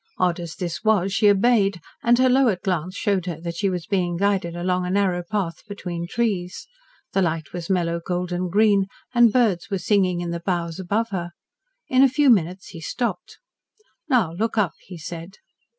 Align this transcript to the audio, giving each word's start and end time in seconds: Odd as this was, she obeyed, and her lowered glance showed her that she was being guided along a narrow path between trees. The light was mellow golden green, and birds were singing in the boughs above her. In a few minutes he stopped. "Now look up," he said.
Odd 0.17 0.39
as 0.39 0.55
this 0.55 0.83
was, 0.83 1.13
she 1.13 1.29
obeyed, 1.29 1.79
and 2.01 2.17
her 2.17 2.27
lowered 2.27 2.61
glance 2.61 2.95
showed 2.95 3.27
her 3.27 3.39
that 3.41 3.55
she 3.55 3.69
was 3.69 3.85
being 3.85 4.17
guided 4.17 4.55
along 4.55 4.83
a 4.83 4.89
narrow 4.89 5.21
path 5.21 5.63
between 5.67 6.07
trees. 6.07 6.67
The 7.13 7.21
light 7.21 7.53
was 7.53 7.69
mellow 7.69 8.01
golden 8.03 8.49
green, 8.49 8.87
and 9.13 9.31
birds 9.31 9.69
were 9.69 9.77
singing 9.77 10.19
in 10.19 10.31
the 10.31 10.39
boughs 10.39 10.79
above 10.79 11.09
her. 11.09 11.33
In 11.87 12.01
a 12.01 12.09
few 12.09 12.31
minutes 12.31 12.69
he 12.69 12.81
stopped. 12.81 13.37
"Now 14.09 14.31
look 14.31 14.57
up," 14.57 14.73
he 14.79 14.97
said. 14.97 15.37